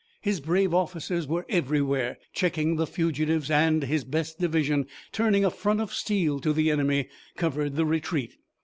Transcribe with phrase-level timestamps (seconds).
[0.21, 5.79] His brave officers were everywhere, checking the fugitives and, his best division turning a front
[5.79, 8.37] of steel to the enemy, covered the retreat.